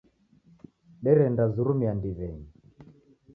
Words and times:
Derendazurumia 1.03 1.91
ndiw'enyi. 1.97 2.47